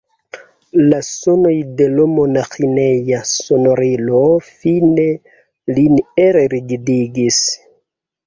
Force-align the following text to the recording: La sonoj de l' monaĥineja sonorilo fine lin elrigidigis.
La 0.91 0.99
sonoj 1.07 1.51
de 1.81 1.89
l' 1.97 2.05
monaĥineja 2.13 3.19
sonorilo 3.33 4.23
fine 4.47 5.05
lin 5.77 6.01
elrigidigis. 6.27 7.39